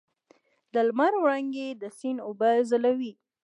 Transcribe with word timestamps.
د 0.73 0.75
لمر 0.87 1.13
وړانګې 1.21 1.67
د 1.81 1.83
سیند 1.97 2.19
اوبه 2.27 2.49
ځلوي. 2.69 3.13